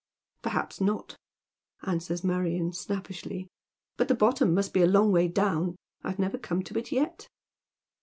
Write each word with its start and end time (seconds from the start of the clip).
'•Perhaps 0.41 0.81
not," 0.81 1.15
answers 1.83 2.23
Marion, 2.23 2.73
snappishly," 2.73 3.47
but 3.97 4.07
the 4.07 4.15
^ttoon 4.15 4.51
must 4.51 4.73
be 4.73 4.81
a 4.81 4.87
long 4.87 5.11
way 5.11 5.27
down. 5.27 5.75
I've 6.03 6.17
never 6.17 6.39
come 6.39 6.63
to 6.63 6.77
it 6.79 6.91
yet." 6.91 7.29